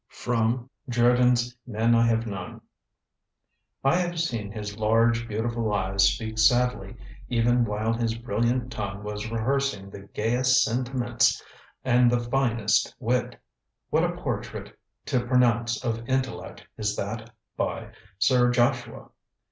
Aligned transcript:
'"[Sidenote: 0.09 0.67
Jerdan's 0.89 1.55
Men 1.67 1.93
I 1.93 2.07
have 2.07 2.25
known.] 2.25 2.61
"I 3.83 3.97
have 3.97 4.19
seen 4.19 4.51
his 4.51 4.79
large 4.79 5.27
beautiful 5.27 5.71
eyes 5.71 6.07
speak 6.11 6.39
sadly, 6.39 6.97
even 7.29 7.65
while 7.65 7.93
his 7.93 8.15
brilliant 8.17 8.71
tongue 8.71 9.03
was 9.03 9.29
rehearsing 9.29 9.91
the 9.91 9.99
gayest 10.07 10.63
sentiments 10.63 11.43
and 11.85 12.09
the 12.09 12.19
finest 12.19 12.95
wit.... 12.99 13.39
What 13.91 14.03
a 14.03 14.15
portrait 14.17 14.75
to 15.05 15.23
pronounce 15.23 15.85
of 15.85 16.09
intellect 16.09 16.65
is 16.79 16.95
that 16.95 17.29
by 17.55 17.91
Sir 18.17 18.49
Joshua! 18.49 19.09